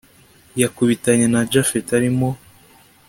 [0.61, 2.29] yakubitanye na japhet arimo